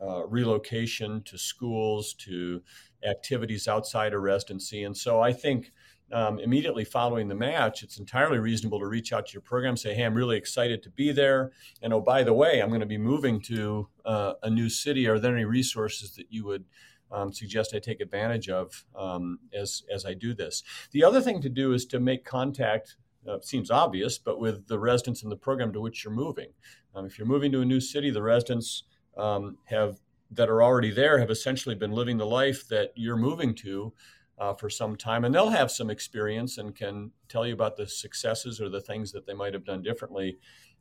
uh, 0.00 0.26
relocation, 0.26 1.22
to 1.22 1.38
schools, 1.38 2.14
to 2.14 2.62
activities 3.08 3.68
outside 3.68 4.12
of 4.12 4.22
residency. 4.22 4.84
And 4.84 4.96
so 4.96 5.20
I 5.20 5.32
think 5.32 5.72
um, 6.12 6.38
immediately 6.38 6.84
following 6.84 7.28
the 7.28 7.34
match, 7.34 7.82
it's 7.82 7.98
entirely 7.98 8.38
reasonable 8.38 8.78
to 8.78 8.86
reach 8.86 9.12
out 9.12 9.26
to 9.26 9.32
your 9.32 9.42
program, 9.42 9.76
say, 9.76 9.94
"Hey, 9.94 10.04
I'm 10.04 10.14
really 10.14 10.36
excited 10.36 10.82
to 10.82 10.90
be 10.90 11.12
there, 11.12 11.52
and 11.82 11.92
oh, 11.92 12.00
by 12.00 12.22
the 12.22 12.34
way, 12.34 12.60
I'm 12.60 12.68
going 12.68 12.80
to 12.80 12.86
be 12.86 12.98
moving 12.98 13.40
to 13.42 13.88
uh, 14.04 14.34
a 14.42 14.50
new 14.50 14.68
city. 14.68 15.06
Are 15.08 15.18
there 15.18 15.34
any 15.34 15.44
resources 15.44 16.14
that 16.16 16.26
you 16.30 16.44
would?" 16.46 16.64
Um, 17.12 17.32
suggest 17.32 17.74
I 17.74 17.78
take 17.78 18.00
advantage 18.00 18.48
of 18.48 18.84
um, 18.96 19.38
as 19.52 19.84
as 19.92 20.04
I 20.04 20.14
do 20.14 20.34
this. 20.34 20.64
The 20.90 21.04
other 21.04 21.20
thing 21.20 21.40
to 21.42 21.48
do 21.48 21.72
is 21.72 21.86
to 21.86 22.00
make 22.00 22.24
contact. 22.24 22.96
Uh, 23.28 23.38
seems 23.40 23.70
obvious, 23.70 24.18
but 24.18 24.38
with 24.38 24.66
the 24.66 24.78
residents 24.78 25.22
in 25.22 25.30
the 25.30 25.36
program 25.36 25.72
to 25.72 25.80
which 25.80 26.04
you're 26.04 26.12
moving. 26.12 26.50
Um, 26.94 27.06
if 27.06 27.18
you're 27.18 27.26
moving 27.26 27.52
to 27.52 27.60
a 27.60 27.64
new 27.64 27.80
city, 27.80 28.10
the 28.10 28.22
residents 28.22 28.82
um, 29.16 29.58
have 29.66 30.00
that 30.30 30.48
are 30.48 30.62
already 30.62 30.90
there 30.90 31.18
have 31.18 31.30
essentially 31.30 31.74
been 31.74 31.92
living 31.92 32.18
the 32.18 32.26
life 32.26 32.66
that 32.68 32.92
you're 32.94 33.16
moving 33.16 33.54
to 33.54 33.92
uh, 34.38 34.54
for 34.54 34.68
some 34.68 34.96
time, 34.96 35.24
and 35.24 35.34
they'll 35.34 35.50
have 35.50 35.70
some 35.70 35.90
experience 35.90 36.58
and 36.58 36.74
can 36.74 37.10
tell 37.28 37.46
you 37.46 37.54
about 37.54 37.76
the 37.76 37.86
successes 37.86 38.60
or 38.60 38.68
the 38.68 38.80
things 38.80 39.12
that 39.12 39.26
they 39.26 39.34
might 39.34 39.54
have 39.54 39.64
done 39.64 39.82
differently 39.82 40.38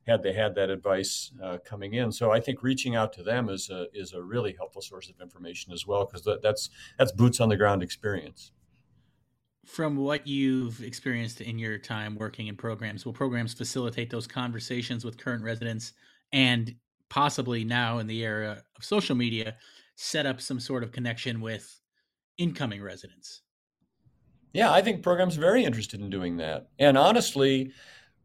had 0.08 0.22
they 0.22 0.34
had 0.34 0.56
that 0.56 0.70
advice 0.70 1.32
uh, 1.42 1.58
coming 1.66 1.94
in. 1.94 2.12
So 2.12 2.32
I 2.32 2.40
think 2.40 2.62
reaching 2.62 2.96
out 2.96 3.14
to 3.14 3.24
them 3.24 3.50
is 3.50 3.70
a 3.70 3.88
is 3.94 4.14
a 4.14 4.22
really 4.22 4.54
helpful 4.58 4.82
source 4.82 5.10
of 5.10 5.20
information 5.22 5.72
as 5.72 5.88
well 5.88 6.06
because 6.06 6.24
that, 6.24 6.42
that's 6.42 6.70
that's 6.98 7.12
boots 7.12 7.40
on 7.40 7.50
the 7.50 7.58
ground 7.58 7.84
experience. 7.84 8.52
From 9.66 9.96
what 9.96 10.28
you've 10.28 10.84
experienced 10.84 11.40
in 11.40 11.58
your 11.58 11.78
time 11.78 12.16
working 12.16 12.48
in 12.48 12.58
programs, 12.58 13.06
will 13.06 13.14
programs 13.14 13.54
facilitate 13.54 14.10
those 14.10 14.28
conversations 14.28 15.06
with 15.06 15.18
current 15.18 15.42
residents 15.42 15.94
and 16.34 16.76
possibly 17.10 17.64
now 17.64 18.00
in 18.00 18.08
the 18.08 18.26
era 18.26 18.62
of 18.76 18.84
social 18.84 19.16
media 19.16 19.56
set 19.96 20.26
up 20.26 20.42
some 20.42 20.60
sort 20.60 20.84
of 20.84 20.92
connection 20.92 21.40
with 21.40 21.80
incoming 22.38 22.82
residents? 22.82 23.43
Yeah, 24.54 24.72
I 24.72 24.82
think 24.82 25.02
programs 25.02 25.38
are 25.38 25.42
very 25.42 25.66
interested 25.66 26.00
in 26.00 26.10
doing 26.10 26.38
that. 26.38 26.68
And 26.78 26.98
honestly, 26.98 27.72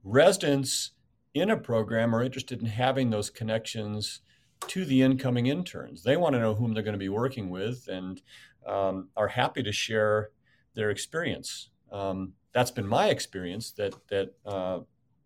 residents 0.05 0.93
in 1.35 1.51
a 1.51 1.57
program 1.57 2.15
are 2.15 2.23
interested 2.23 2.61
in 2.61 2.67
having 2.67 3.11
those 3.11 3.31
connections 3.31 4.21
to 4.67 4.85
the 4.85 5.03
incoming 5.03 5.47
interns. 5.47 6.03
They 6.03 6.17
want 6.17 6.35
to 6.35 6.41
know 6.41 6.55
whom 6.55 6.75
they're 6.75 6.83
going 6.83 6.93
to 6.93 6.99
be 6.99 7.09
working 7.09 7.49
with 7.49 7.89
and 7.89 8.21
um, 8.67 9.09
are 9.17 9.29
happy 9.29 9.63
to 9.63 9.73
share 9.73 10.31
their 10.75 10.91
experience. 10.91 11.71
Um, 11.91 12.35
that's 12.53 12.71
been 12.71 12.87
my 12.87 13.09
experience 13.09 13.71
that 13.73 13.95
that 14.09 14.35
uh, 14.45 14.81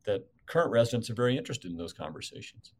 that 0.05 0.27
current 0.47 0.71
residents 0.71 1.11
are 1.11 1.15
very 1.15 1.37
interested 1.37 1.71
in 1.71 1.77
those 1.77 1.93
conversations. 1.93 2.73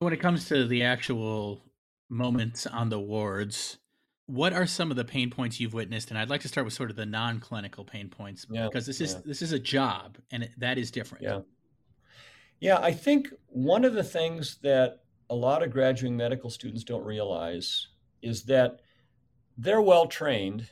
When 0.00 0.12
it 0.12 0.20
comes 0.20 0.46
to 0.48 0.66
the 0.66 0.82
actual 0.82 1.62
moments 2.10 2.66
on 2.66 2.88
the 2.88 3.00
wards, 3.00 3.78
what 4.26 4.52
are 4.52 4.66
some 4.66 4.90
of 4.90 4.96
the 4.96 5.04
pain 5.04 5.30
points 5.30 5.60
you've 5.60 5.74
witnessed? 5.74 6.10
And 6.10 6.18
I'd 6.18 6.30
like 6.30 6.42
to 6.42 6.48
start 6.48 6.64
with 6.64 6.74
sort 6.74 6.90
of 6.90 6.96
the 6.96 7.06
non-clinical 7.06 7.84
pain 7.84 8.08
points 8.08 8.46
yeah, 8.50 8.66
because 8.66 8.86
this 8.86 9.00
is 9.00 9.14
yeah. 9.14 9.20
this 9.24 9.42
is 9.42 9.52
a 9.52 9.58
job 9.58 10.18
and 10.30 10.44
it, 10.44 10.52
that 10.58 10.78
is 10.78 10.90
different. 10.90 11.24
Yeah. 11.24 11.40
Yeah, 12.60 12.78
I 12.78 12.92
think 12.92 13.28
one 13.48 13.84
of 13.84 13.94
the 13.94 14.04
things 14.04 14.58
that 14.62 15.00
a 15.28 15.34
lot 15.34 15.64
of 15.64 15.72
graduating 15.72 16.16
medical 16.16 16.48
students 16.48 16.84
don't 16.84 17.04
realize 17.04 17.88
is 18.22 18.44
that 18.44 18.80
they're 19.58 19.82
well 19.82 20.06
trained 20.06 20.70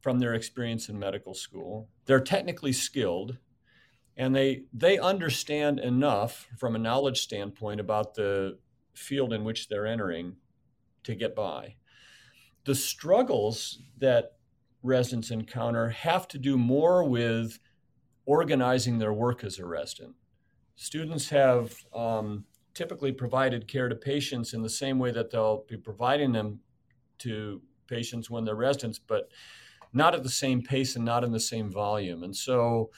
from 0.00 0.20
their 0.20 0.34
experience 0.34 0.88
in 0.88 0.98
medical 0.98 1.34
school. 1.34 1.88
They're 2.04 2.20
technically 2.20 2.72
skilled 2.72 3.38
and 4.16 4.34
they 4.34 4.64
they 4.72 4.98
understand 4.98 5.80
enough 5.80 6.48
from 6.56 6.76
a 6.76 6.78
knowledge 6.78 7.20
standpoint 7.20 7.80
about 7.80 8.14
the 8.14 8.58
field 8.94 9.32
in 9.32 9.42
which 9.44 9.68
they're 9.68 9.86
entering 9.86 10.36
to 11.02 11.14
get 11.14 11.34
by. 11.34 11.74
The 12.64 12.74
struggles 12.74 13.78
that 13.98 14.32
residents 14.82 15.30
encounter 15.30 15.88
have 15.88 16.28
to 16.28 16.38
do 16.38 16.56
more 16.58 17.04
with 17.04 17.58
organizing 18.26 18.98
their 18.98 19.12
work 19.12 19.44
as 19.44 19.58
a 19.58 19.66
resident. 19.66 20.14
Students 20.76 21.28
have 21.28 21.74
um, 21.94 22.44
typically 22.74 23.12
provided 23.12 23.68
care 23.68 23.88
to 23.88 23.94
patients 23.94 24.54
in 24.54 24.62
the 24.62 24.68
same 24.68 24.98
way 24.98 25.10
that 25.12 25.30
they'll 25.30 25.64
be 25.68 25.76
providing 25.76 26.32
them 26.32 26.60
to 27.18 27.62
patients 27.86 28.30
when 28.30 28.44
they're 28.44 28.54
residents, 28.54 28.98
but 28.98 29.28
not 29.92 30.14
at 30.14 30.22
the 30.22 30.28
same 30.28 30.62
pace 30.62 30.96
and 30.96 31.04
not 31.04 31.22
in 31.22 31.32
the 31.32 31.40
same 31.40 31.70
volume. 31.70 32.22
And 32.24 32.34
so, 32.34 32.90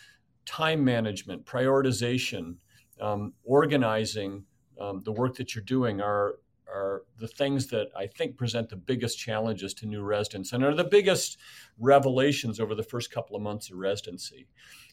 time 0.47 0.85
management, 0.85 1.45
prioritization, 1.45 2.57
um, 3.01 3.35
organizing 3.45 4.45
um, 4.81 5.03
the 5.05 5.13
work 5.13 5.37
that 5.37 5.55
you're 5.55 5.65
doing 5.65 6.01
are 6.01 6.37
are 6.77 7.03
the 7.19 7.29
things 7.29 7.67
that 7.69 7.89
I 7.97 8.07
think 8.07 8.37
present 8.37 8.69
the 8.69 8.77
biggest 8.77 9.19
challenges 9.19 9.73
to 9.75 9.87
new 9.87 10.03
residents 10.03 10.53
and 10.53 10.63
are 10.63 10.75
the 10.75 10.85
biggest 10.85 11.39
revelations 11.79 12.61
over 12.61 12.75
the 12.75 12.83
first 12.83 13.11
couple 13.11 13.35
of 13.35 13.43
months 13.43 13.71
of 13.71 13.79
residency. 13.79 14.47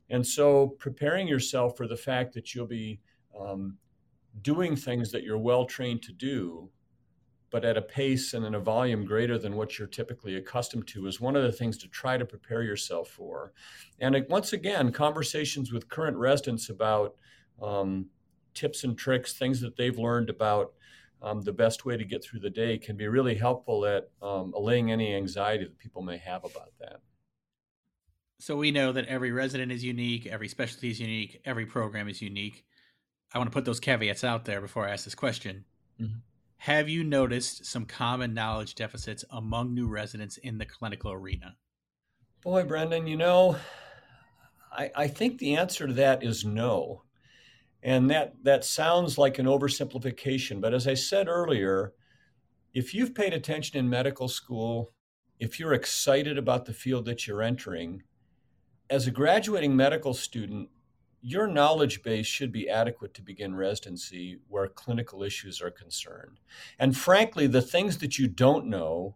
And 0.10 0.26
so, 0.26 0.76
preparing 0.80 1.28
yourself 1.28 1.78
for 1.78 1.88
the 1.88 1.98
fact 1.98 2.34
that 2.34 2.54
you'll 2.54 2.68
be 2.68 3.00
um, 3.40 3.78
doing 4.42 4.76
things 4.76 5.12
that 5.12 5.24
you're 5.24 5.38
well 5.38 5.66
trained 5.66 6.02
to 6.04 6.12
do, 6.12 6.70
but 7.52 7.66
at 7.66 7.78
a 7.78 7.82
pace 7.82 8.34
and 8.34 8.46
in 8.46 8.56
a 8.56 8.60
volume 8.60 9.06
greater 9.06 9.38
than 9.38 9.56
what 9.56 9.78
you're 9.78 9.88
typically 9.88 10.36
accustomed 10.36 10.88
to, 10.88 11.08
is 11.08 11.22
one 11.22 11.36
of 11.36 11.44
the 11.44 11.52
things 11.52 11.78
to 11.80 11.88
try 11.88 12.18
to 12.18 12.26
prepare 12.26 12.64
yourself 12.64 13.10
for. 13.10 13.54
And 14.00 14.16
it, 14.16 14.30
once 14.30 14.54
again, 14.54 14.92
conversations 14.92 15.72
with 15.72 15.90
current 15.90 16.18
residents 16.18 16.70
about 16.70 17.16
um, 17.62 18.08
tips 18.54 18.84
and 18.84 18.98
tricks, 18.98 19.34
things 19.34 19.62
that 19.62 19.78
they've 19.78 19.98
learned 19.98 20.30
about 20.30 20.74
um, 21.24 21.42
the 21.42 21.54
best 21.54 21.86
way 21.86 21.96
to 21.96 22.04
get 22.04 22.24
through 22.24 22.42
the 22.42 22.50
day 22.50 22.78
can 22.78 22.98
be 22.98 23.08
really 23.08 23.36
helpful 23.36 23.86
at 23.86 24.10
um, 24.22 24.54
allaying 24.56 24.92
any 24.92 25.16
anxiety 25.16 25.64
that 25.64 25.80
people 25.80 26.02
may 26.02 26.18
have 26.18 26.44
about 26.44 26.74
that. 26.80 27.00
So 28.40 28.58
we 28.58 28.72
know 28.72 28.92
that 28.92 29.06
every 29.06 29.32
resident 29.32 29.72
is 29.72 29.86
unique, 29.86 30.28
every 30.28 30.50
specialty 30.50 30.92
is 30.92 31.00
unique, 31.00 31.40
every 31.46 31.66
program 31.66 32.10
is 32.10 32.22
unique. 32.22 32.66
I 33.34 33.38
want 33.38 33.50
to 33.50 33.54
put 33.54 33.64
those 33.64 33.80
caveats 33.80 34.26
out 34.26 34.44
there 34.44 34.60
before 34.60 34.86
I 34.86 34.92
ask 34.92 35.06
this 35.06 35.16
question. 35.16 35.64
Mm-hmm. 36.00 36.18
Have 36.58 36.90
you 36.90 37.06
noticed 37.06 37.66
some 37.66 37.86
common 37.86 38.34
knowledge 38.34 38.76
deficits 38.76 39.24
among 39.32 39.74
new 39.74 39.88
residents 39.88 40.38
in 40.38 40.58
the 40.58 40.66
clinical 40.66 41.12
arena? 41.12 41.56
Boy, 42.42 42.64
Brendan, 42.64 43.08
you 43.08 43.16
know, 43.16 43.56
I, 44.72 44.92
I 44.94 45.08
think 45.08 45.40
the 45.40 45.56
answer 45.56 45.88
to 45.88 45.94
that 45.94 46.24
is 46.24 46.44
no. 46.44 47.03
And 47.84 48.10
that, 48.10 48.34
that 48.44 48.64
sounds 48.64 49.18
like 49.18 49.38
an 49.40 49.46
oversimplification. 49.46 50.62
But 50.62 50.74
as 50.74 50.88
I 50.88 50.94
said 50.94 51.28
earlier, 51.28 51.94
if 52.74 52.94
you've 52.94 53.14
paid 53.14 53.34
attention 53.34 53.78
in 53.78 53.90
medical 53.90 54.30
school, 54.30 54.94
if 55.38 55.60
you're 55.60 55.74
excited 55.74 56.38
about 56.38 56.66
the 56.66 56.74
field 56.74 57.06
that 57.06 57.28
you're 57.28 57.42
entering, 57.42 58.04
as 58.90 59.06
a 59.06 59.12
graduating 59.12 59.76
medical 59.76 60.14
student, 60.14 60.70
your 61.22 61.48
knowledge 61.48 62.04
base 62.04 62.26
should 62.26 62.52
be 62.52 62.70
adequate 62.70 63.14
to 63.14 63.22
begin 63.22 63.56
residency 63.56 64.40
where 64.48 64.68
clinical 64.68 65.24
issues 65.24 65.62
are 65.62 65.72
concerned. 65.72 66.40
And 66.80 66.96
frankly, 66.96 67.48
the 67.48 67.62
things 67.62 67.98
that 68.00 68.18
you 68.18 68.28
don't 68.28 68.68
know 68.68 69.16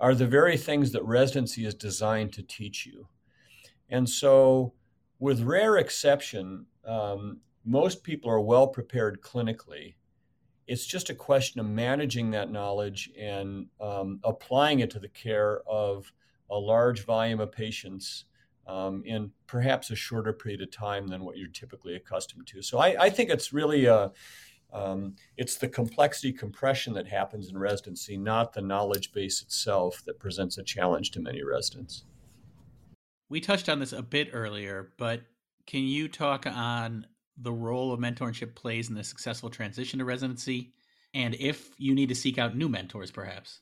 are 0.00 0.14
the 0.14 0.26
very 0.26 0.56
things 0.56 0.92
that 0.92 1.04
residency 1.04 1.64
is 1.64 1.74
designed 1.74 2.32
to 2.34 2.42
teach 2.42 2.86
you. 2.86 3.08
And 3.88 4.08
so, 4.08 4.74
with 5.18 5.42
rare 5.42 5.76
exception, 5.76 6.66
um, 6.84 7.40
most 7.64 8.02
people 8.02 8.30
are 8.30 8.40
well 8.40 8.66
prepared 8.66 9.20
clinically. 9.20 9.94
It's 10.66 10.86
just 10.86 11.10
a 11.10 11.14
question 11.14 11.60
of 11.60 11.66
managing 11.66 12.30
that 12.30 12.50
knowledge 12.50 13.10
and 13.18 13.66
um, 13.80 14.20
applying 14.24 14.80
it 14.80 14.90
to 14.90 14.98
the 14.98 15.08
care 15.08 15.60
of 15.68 16.10
a 16.50 16.58
large 16.58 17.04
volume 17.04 17.40
of 17.40 17.52
patients 17.52 18.24
um, 18.66 19.02
in 19.04 19.30
perhaps 19.46 19.90
a 19.90 19.96
shorter 19.96 20.32
period 20.32 20.62
of 20.62 20.70
time 20.70 21.06
than 21.06 21.24
what 21.24 21.36
you're 21.36 21.48
typically 21.48 21.96
accustomed 21.96 22.46
to. 22.46 22.62
So 22.62 22.78
I, 22.78 23.04
I 23.04 23.10
think 23.10 23.30
it's 23.30 23.52
really 23.52 23.86
a, 23.86 24.10
um, 24.72 25.14
it's 25.36 25.56
the 25.56 25.68
complexity 25.68 26.32
compression 26.32 26.94
that 26.94 27.06
happens 27.06 27.48
in 27.48 27.58
residency, 27.58 28.16
not 28.16 28.52
the 28.52 28.62
knowledge 28.62 29.12
base 29.12 29.42
itself 29.42 30.02
that 30.06 30.18
presents 30.18 30.58
a 30.58 30.62
challenge 30.62 31.10
to 31.12 31.20
many 31.20 31.44
residents. 31.44 32.04
We 33.28 33.40
touched 33.40 33.68
on 33.68 33.80
this 33.80 33.92
a 33.92 34.02
bit 34.02 34.30
earlier, 34.32 34.92
but 34.96 35.22
can 35.66 35.84
you 35.84 36.08
talk 36.08 36.46
on 36.46 37.06
the 37.38 37.52
role 37.52 37.92
of 37.92 38.00
mentorship 38.00 38.54
plays 38.54 38.88
in 38.88 38.94
the 38.94 39.04
successful 39.04 39.50
transition 39.50 39.98
to 39.98 40.04
residency, 40.04 40.72
and 41.12 41.34
if 41.38 41.70
you 41.78 41.94
need 41.94 42.08
to 42.08 42.14
seek 42.14 42.38
out 42.38 42.56
new 42.56 42.68
mentors, 42.68 43.10
perhaps. 43.10 43.60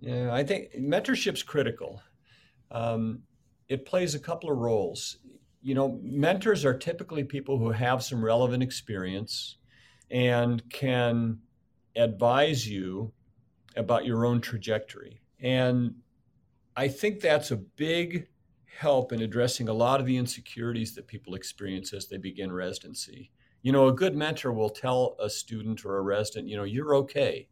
Yeah, 0.00 0.32
I 0.32 0.44
think 0.44 0.74
mentorship's 0.78 1.42
critical. 1.42 2.02
Um, 2.70 3.22
it 3.68 3.84
plays 3.84 4.14
a 4.14 4.20
couple 4.20 4.50
of 4.50 4.58
roles. 4.58 5.18
You 5.60 5.74
know, 5.74 5.98
mentors 6.02 6.64
are 6.64 6.76
typically 6.76 7.24
people 7.24 7.58
who 7.58 7.70
have 7.70 8.02
some 8.02 8.24
relevant 8.24 8.62
experience 8.62 9.56
and 10.10 10.62
can 10.70 11.38
advise 11.96 12.66
you 12.66 13.12
about 13.76 14.06
your 14.06 14.24
own 14.24 14.40
trajectory. 14.40 15.20
And 15.40 15.96
I 16.76 16.88
think 16.88 17.20
that's 17.20 17.50
a 17.50 17.56
big 17.56 18.28
help 18.76 19.12
in 19.12 19.22
addressing 19.22 19.68
a 19.68 19.72
lot 19.72 20.00
of 20.00 20.06
the 20.06 20.16
insecurities 20.16 20.94
that 20.94 21.06
people 21.06 21.34
experience 21.34 21.92
as 21.92 22.06
they 22.08 22.18
begin 22.18 22.52
residency. 22.52 23.30
You 23.62 23.72
know, 23.72 23.88
a 23.88 23.92
good 23.92 24.14
mentor 24.14 24.52
will 24.52 24.70
tell 24.70 25.16
a 25.18 25.28
student 25.28 25.84
or 25.84 25.96
a 25.96 26.02
resident, 26.02 26.48
you 26.48 26.56
know, 26.56 26.64
you're 26.64 26.94
okay. 26.96 27.48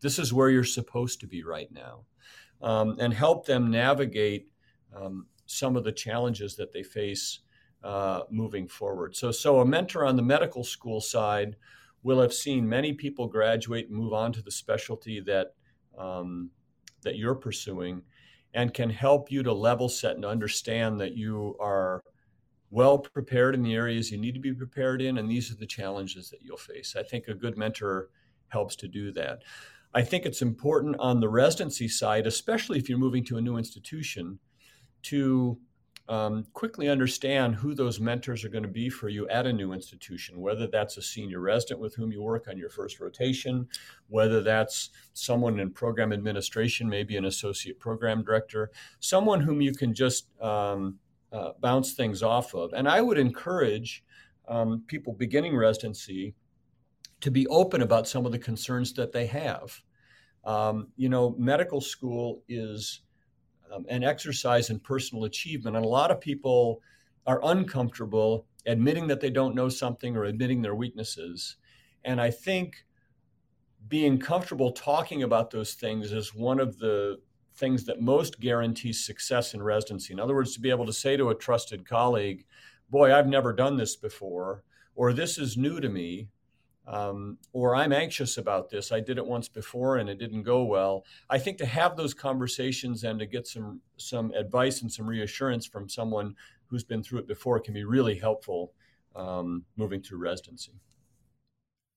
This 0.00 0.18
is 0.18 0.32
where 0.32 0.50
you're 0.50 0.64
supposed 0.64 1.20
to 1.20 1.26
be 1.26 1.42
right 1.42 1.70
now. 1.70 2.04
um, 2.62 2.96
and 2.98 3.12
help 3.12 3.46
them 3.46 3.70
navigate 3.70 4.48
um, 4.94 5.26
some 5.46 5.76
of 5.76 5.84
the 5.84 5.92
challenges 5.92 6.56
that 6.56 6.72
they 6.72 6.82
face 6.82 7.40
uh, 7.82 8.22
moving 8.30 8.68
forward. 8.68 9.16
So, 9.16 9.30
so 9.32 9.60
a 9.60 9.64
mentor 9.66 10.04
on 10.04 10.16
the 10.16 10.22
medical 10.22 10.64
school 10.64 11.00
side 11.00 11.56
will 12.02 12.20
have 12.20 12.32
seen 12.32 12.68
many 12.68 12.92
people 12.92 13.26
graduate 13.26 13.88
and 13.88 13.96
move 13.96 14.12
on 14.12 14.32
to 14.32 14.42
the 14.42 14.50
specialty 14.50 15.20
that 15.20 15.54
um, 15.98 16.50
that 17.02 17.16
you're 17.16 17.34
pursuing, 17.34 18.02
and 18.54 18.74
can 18.74 18.90
help 18.90 19.30
you 19.30 19.42
to 19.42 19.52
level 19.52 19.88
set 19.88 20.16
and 20.16 20.24
understand 20.24 21.00
that 21.00 21.16
you 21.16 21.56
are 21.60 22.02
well 22.70 22.98
prepared 22.98 23.54
in 23.54 23.62
the 23.62 23.74
areas 23.74 24.10
you 24.10 24.18
need 24.18 24.34
to 24.34 24.40
be 24.40 24.52
prepared 24.52 25.02
in, 25.02 25.18
and 25.18 25.30
these 25.30 25.50
are 25.50 25.56
the 25.56 25.66
challenges 25.66 26.30
that 26.30 26.42
you'll 26.42 26.56
face. 26.56 26.94
I 26.96 27.02
think 27.02 27.28
a 27.28 27.34
good 27.34 27.56
mentor 27.56 28.10
helps 28.48 28.76
to 28.76 28.88
do 28.88 29.12
that. 29.12 29.42
I 29.92 30.02
think 30.02 30.24
it's 30.24 30.42
important 30.42 30.96
on 31.00 31.20
the 31.20 31.28
residency 31.28 31.88
side, 31.88 32.26
especially 32.26 32.78
if 32.78 32.88
you're 32.88 32.98
moving 32.98 33.24
to 33.24 33.38
a 33.38 33.40
new 33.40 33.56
institution, 33.56 34.38
to 35.02 35.58
um, 36.10 36.44
quickly 36.54 36.88
understand 36.88 37.54
who 37.54 37.72
those 37.72 38.00
mentors 38.00 38.44
are 38.44 38.48
going 38.48 38.64
to 38.64 38.68
be 38.68 38.90
for 38.90 39.08
you 39.08 39.28
at 39.28 39.46
a 39.46 39.52
new 39.52 39.72
institution, 39.72 40.40
whether 40.40 40.66
that's 40.66 40.96
a 40.96 41.02
senior 41.02 41.38
resident 41.38 41.78
with 41.78 41.94
whom 41.94 42.10
you 42.10 42.20
work 42.20 42.48
on 42.48 42.58
your 42.58 42.68
first 42.68 42.98
rotation, 42.98 43.68
whether 44.08 44.42
that's 44.42 44.90
someone 45.14 45.60
in 45.60 45.70
program 45.70 46.12
administration, 46.12 46.88
maybe 46.88 47.16
an 47.16 47.26
associate 47.26 47.78
program 47.78 48.24
director, 48.24 48.72
someone 48.98 49.40
whom 49.40 49.60
you 49.60 49.72
can 49.72 49.94
just 49.94 50.26
um, 50.42 50.98
uh, 51.32 51.52
bounce 51.60 51.92
things 51.92 52.24
off 52.24 52.56
of. 52.56 52.72
And 52.72 52.88
I 52.88 53.00
would 53.00 53.18
encourage 53.18 54.02
um, 54.48 54.82
people 54.88 55.12
beginning 55.12 55.56
residency 55.56 56.34
to 57.20 57.30
be 57.30 57.46
open 57.46 57.82
about 57.82 58.08
some 58.08 58.26
of 58.26 58.32
the 58.32 58.38
concerns 58.38 58.92
that 58.94 59.12
they 59.12 59.26
have. 59.26 59.80
Um, 60.44 60.88
you 60.96 61.08
know, 61.08 61.36
medical 61.38 61.80
school 61.80 62.42
is 62.48 63.02
um, 63.72 63.86
an 63.88 64.02
exercise 64.02 64.70
and 64.70 64.82
personal 64.82 65.24
achievement, 65.24 65.76
and 65.76 65.84
a 65.84 65.88
lot 65.88 66.10
of 66.10 66.20
people 66.20 66.80
are 67.26 67.40
uncomfortable 67.44 68.46
admitting 68.66 69.06
that 69.06 69.20
they 69.20 69.30
don't 69.30 69.54
know 69.54 69.68
something 69.68 70.16
or 70.16 70.24
admitting 70.24 70.62
their 70.62 70.74
weaknesses. 70.74 71.56
And 72.04 72.20
I 72.20 72.30
think 72.30 72.84
being 73.88 74.18
comfortable 74.18 74.72
talking 74.72 75.22
about 75.22 75.50
those 75.50 75.74
things 75.74 76.12
is 76.12 76.34
one 76.34 76.60
of 76.60 76.78
the 76.78 77.20
things 77.54 77.84
that 77.84 78.00
most 78.00 78.40
guarantees 78.40 79.04
success 79.04 79.54
in 79.54 79.62
residency. 79.62 80.12
In 80.12 80.20
other 80.20 80.34
words, 80.34 80.54
to 80.54 80.60
be 80.60 80.70
able 80.70 80.86
to 80.86 80.92
say 80.92 81.16
to 81.16 81.30
a 81.30 81.34
trusted 81.34 81.86
colleague, 81.86 82.44
Boy, 82.88 83.14
I've 83.14 83.28
never 83.28 83.52
done 83.52 83.76
this 83.76 83.94
before, 83.94 84.64
or 84.96 85.12
this 85.12 85.38
is 85.38 85.56
new 85.56 85.80
to 85.80 85.88
me, 85.88 86.28
um, 86.90 87.38
or 87.52 87.76
I'm 87.76 87.92
anxious 87.92 88.36
about 88.36 88.68
this. 88.68 88.90
I 88.90 88.98
did 88.98 89.16
it 89.16 89.24
once 89.24 89.48
before 89.48 89.98
and 89.98 90.08
it 90.08 90.18
didn't 90.18 90.42
go 90.42 90.64
well. 90.64 91.04
I 91.30 91.38
think 91.38 91.56
to 91.58 91.66
have 91.66 91.96
those 91.96 92.12
conversations 92.12 93.04
and 93.04 93.20
to 93.20 93.26
get 93.26 93.46
some 93.46 93.80
some 93.96 94.32
advice 94.32 94.82
and 94.82 94.92
some 94.92 95.06
reassurance 95.06 95.66
from 95.66 95.88
someone 95.88 96.34
who's 96.66 96.82
been 96.82 97.02
through 97.02 97.20
it 97.20 97.28
before 97.28 97.60
can 97.60 97.74
be 97.74 97.84
really 97.84 98.18
helpful 98.18 98.72
um, 99.14 99.64
moving 99.76 100.02
through 100.02 100.18
residency. 100.18 100.72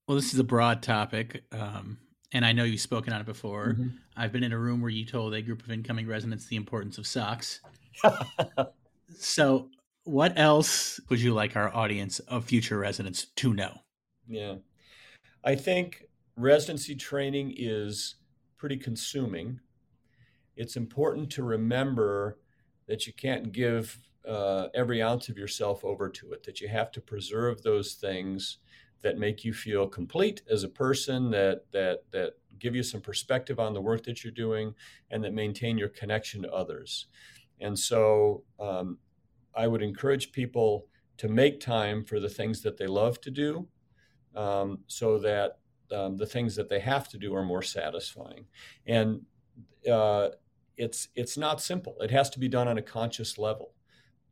Well, 0.08 0.16
this 0.16 0.34
is 0.34 0.40
a 0.40 0.44
broad 0.44 0.84
topic, 0.84 1.44
um, 1.52 1.98
and 2.32 2.46
I 2.46 2.52
know 2.52 2.64
you've 2.64 2.82
spoken 2.82 3.14
on 3.14 3.22
it 3.22 3.26
before. 3.26 3.70
Mm-hmm. 3.70 3.88
I've 4.16 4.32
been 4.32 4.44
in 4.44 4.52
a 4.52 4.58
room 4.58 4.82
where 4.82 4.92
you 4.92 5.06
told 5.06 5.34
a 5.34 5.42
group 5.42 5.64
of 5.64 5.72
incoming 5.72 6.08
residents 6.08 6.46
the 6.46 6.56
importance 6.56 6.98
of 6.98 7.08
socks. 7.08 7.62
so, 9.18 9.70
what 10.04 10.38
else 10.38 11.00
would 11.10 11.22
you 11.22 11.34
like 11.34 11.56
our 11.56 11.74
audience 11.74 12.20
of 12.20 12.46
future 12.46 12.78
residents 12.78 13.28
to 13.38 13.54
know? 13.54 13.80
Yeah, 14.28 14.56
I 15.44 15.56
think 15.56 16.06
residency 16.36 16.96
training 16.96 17.54
is 17.58 18.16
pretty 18.58 18.78
consuming. 18.78 19.60
It's 20.56 20.76
important 20.78 21.30
to 21.32 21.44
remember 21.44 22.40
that 22.88 23.06
you 23.08 23.14
can't 23.14 23.52
give 23.52 24.00
uh, 24.28 24.68
every 24.74 25.02
ounce 25.02 25.28
of 25.30 25.38
yourself 25.38 25.84
over 25.84 26.10
to 26.10 26.32
it, 26.32 26.44
that 26.44 26.62
you 26.62 26.70
have 26.70 26.92
to 26.92 27.02
preserve 27.02 27.62
those 27.62 27.94
things 27.94 28.60
that 29.01 29.18
make 29.18 29.44
you 29.44 29.53
feel 29.53 29.88
complete 29.88 30.42
as 30.50 30.64
a 30.64 30.70
person, 30.70 31.29
that 31.32 31.66
that 31.72 32.03
that 32.12 32.34
give 32.60 32.74
you 32.74 32.84
some 32.84 33.01
perspective 33.01 33.60
on 33.60 33.74
the 33.74 33.82
work 33.82 34.03
that 34.03 34.24
you're 34.24 34.32
doing, 34.32 34.74
and 35.12 35.24
that 35.24 35.34
maintain 35.34 35.77
your 35.77 35.90
connection 35.90 36.42
to 36.42 36.51
others. 36.53 37.08
And 37.60 37.77
so, 37.77 38.44
um, 38.60 38.98
I 39.56 39.68
would 39.68 39.82
encourage 39.82 40.32
people 40.32 40.88
to 41.18 41.27
make 41.27 41.60
time 41.60 42.06
for 42.06 42.20
the 42.20 42.29
things 42.29 42.62
that 42.62 42.77
they 42.77 42.88
love 42.88 43.20
to 43.22 43.32
do, 43.32 43.68
um, 44.35 44.79
so 44.87 45.19
that 45.19 45.59
um, 45.91 46.17
the 46.17 46.25
things 46.25 46.55
that 46.55 46.69
they 46.69 46.79
have 46.79 47.07
to 47.09 47.17
do 47.17 47.35
are 47.35 47.43
more 47.43 47.61
satisfying. 47.61 48.46
And 48.87 49.22
uh, 49.91 50.29
it's 50.77 51.09
it's 51.15 51.37
not 51.37 51.61
simple. 51.61 51.96
It 52.01 52.11
has 52.11 52.29
to 52.31 52.39
be 52.39 52.48
done 52.48 52.67
on 52.67 52.77
a 52.77 52.81
conscious 52.81 53.37
level. 53.37 53.74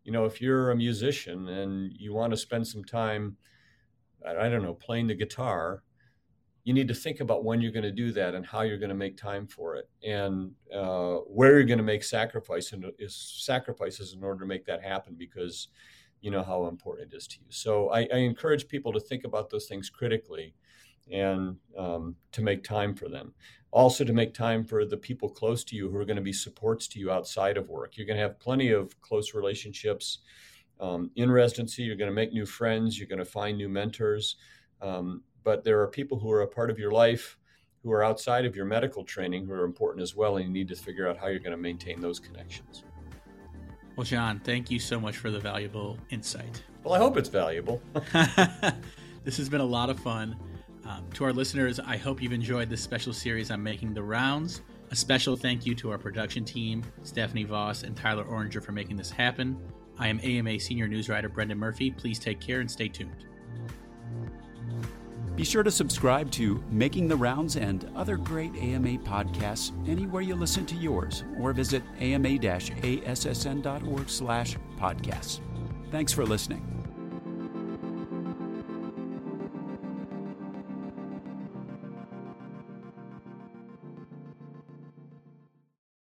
You 0.04 0.12
know, 0.12 0.26
if 0.26 0.42
you're 0.42 0.72
a 0.72 0.76
musician 0.76 1.48
and 1.48 1.94
you 1.94 2.14
want 2.14 2.32
to 2.32 2.38
spend 2.38 2.66
some 2.66 2.84
time 2.84 3.38
I 4.26 4.50
don't 4.50 4.64
know, 4.64 4.74
playing 4.74 5.08
the 5.08 5.16
guitar, 5.16 5.84
you 6.64 6.74
need 6.74 6.88
to 6.88 6.94
think 6.94 7.22
about 7.22 7.44
when 7.44 7.60
you're 7.60 7.72
going 7.72 7.84
to 7.84 7.92
do 7.92 8.12
that 8.12 8.36
and 8.36 8.46
how 8.46 8.62
you're 8.62 8.78
going 8.78 8.90
to 8.90 8.96
make 8.96 9.18
time 9.18 9.48
for 9.48 9.76
it 9.76 9.90
and 10.04 10.52
uh, 10.74 11.16
where 11.26 11.54
you're 11.54 11.64
going 11.64 11.80
to 11.80 11.84
make 11.84 12.04
sacrifice 12.04 12.72
and 12.72 12.86
is 13.00 13.16
sacrifices 13.16 14.14
in 14.14 14.24
order 14.24 14.40
to 14.42 14.46
make 14.46 14.66
that 14.66 14.84
happen 14.84 15.16
because 15.18 15.70
you 16.22 16.32
know 16.32 16.44
how 16.44 16.68
important 16.68 17.14
it 17.14 17.18
is 17.18 17.28
to 17.28 17.38
you. 17.40 17.48
So 17.50 17.90
I, 17.90 18.08
I 18.14 18.18
encourage 18.18 18.68
people 18.68 18.94
to 18.94 19.00
think 19.00 19.24
about 19.24 19.50
those 19.50 19.66
things 19.66 19.90
critically 19.90 20.54
and 21.12 21.58
um, 21.78 22.16
to 22.32 22.42
make 22.42 22.64
time 22.64 22.96
for 22.96 23.10
them. 23.10 23.34
Also, 23.72 24.04
to 24.04 24.14
make 24.14 24.34
time 24.34 24.66
for 24.66 24.86
the 24.86 24.98
people 24.98 25.30
close 25.30 25.64
to 25.64 25.76
you 25.76 25.90
who 25.90 25.98
are 25.98 26.06
going 26.06 26.18
to 26.18 26.22
be 26.22 26.34
supports 26.34 26.88
to 26.90 27.00
you 27.00 27.10
outside 27.10 27.58
of 27.58 27.70
work. 27.70 27.98
You're 27.98 28.08
going 28.08 28.18
to 28.18 28.24
have 28.24 28.40
plenty 28.40 28.72
of 28.72 29.00
close 29.02 29.34
relationships 29.34 30.20
um, 30.82 31.12
in 31.16 31.32
residency, 31.32 31.84
you're 31.84 31.96
going 31.96 32.10
to 32.10 32.16
make 32.16 32.34
new 32.34 32.46
friends, 32.46 32.98
you're 32.98 33.08
going 33.08 33.20
to 33.20 33.26
find 33.26 33.58
new 33.58 33.70
mentors. 33.70 34.38
Um, 34.82 35.22
but 35.44 35.64
there 35.64 35.80
are 35.82 35.88
people 35.88 36.20
who 36.20 36.32
are 36.32 36.42
a 36.42 36.48
part 36.48 36.70
of 36.70 36.80
your 36.80 36.92
life 36.92 37.38
who 37.84 37.92
are 37.92 38.04
outside 38.04 38.46
of 38.46 38.56
your 38.56 38.66
medical 38.66 39.04
training 39.04 39.46
who 39.46 39.54
are 39.54 39.64
important 39.64 40.04
as 40.04 40.16
well, 40.16 40.38
and 40.38 40.46
you 40.46 40.52
need 40.52 40.68
to 40.68 40.76
figure 40.76 41.08
out 41.08 41.18
how 41.18 41.28
you're 41.28 41.40
going 41.40 41.52
to 41.52 41.58
maintain 41.58 42.02
those 42.02 42.20
connections. 42.20 42.84
Well, 43.96 44.06
John, 44.06 44.40
thank 44.40 44.72
you 44.72 44.80
so 44.80 45.00
much 45.00 45.18
for 45.18 45.32
the 45.32 45.40
valuable 45.40 45.98
insight. 46.10 46.64
Well, 46.84 46.94
I 46.94 46.98
hope 46.98 47.18
it's 47.18 47.30
valuable. 47.30 47.82
this 49.24 49.38
has 49.38 49.50
been 49.50 49.62
a 49.62 49.66
lot 49.66 49.90
of 49.90 50.00
fun. 50.00 50.36
Um, 50.86 51.06
to 51.14 51.26
our 51.26 51.34
listeners, 51.34 51.80
I 51.80 51.98
hope 51.98 52.22
you've 52.22 52.34
enjoyed 52.34 52.70
this 52.70 52.82
special 52.82 53.14
series 53.14 53.52
on 53.52 53.62
making 53.62 53.94
the 53.94 54.04
rounds. 54.04 54.62
A 54.90 54.96
special 54.96 55.36
thank 55.36 55.66
you 55.66 55.76
to 55.76 55.92
our 55.92 55.98
production 55.98 56.44
team, 56.44 56.84
Stephanie 57.04 57.44
Voss 57.44 57.84
and 57.84 57.96
Tyler 57.96 58.26
Oranger, 58.26 58.64
for 58.64 58.72
making 58.72 58.98
this 58.98 59.12
happen. 59.12 59.58
I 59.98 60.08
am 60.08 60.20
AMA 60.24 60.60
senior 60.60 60.88
news 60.88 61.08
writer 61.08 61.30
Brendan 61.30 61.60
Murphy. 61.60 61.92
Please 61.92 62.18
take 62.18 62.40
care 62.40 62.60
and 62.60 62.70
stay 62.70 62.88
tuned. 62.88 63.26
Be 65.42 65.46
sure 65.46 65.64
to 65.64 65.72
subscribe 65.72 66.30
to 66.34 66.64
Making 66.70 67.08
the 67.08 67.16
Rounds 67.16 67.56
and 67.56 67.90
other 67.96 68.16
great 68.16 68.56
AMA 68.56 69.00
podcasts 69.00 69.72
anywhere 69.90 70.22
you 70.22 70.36
listen 70.36 70.68
to 70.68 70.76
yours 70.76 71.24
or 71.40 71.52
visit 71.52 71.82
ama-assn.org 72.00 72.48
slash 74.08 74.56
podcasts. 74.80 75.40
Thanks 75.90 76.14
for 76.14 76.28
listening. 76.28 76.81